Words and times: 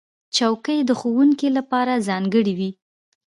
چوکۍ 0.35 0.79
د 0.85 0.91
ښوونکو 0.99 1.47
لپاره 1.57 2.03
ځانګړې 2.07 2.53
وي. 2.59 2.69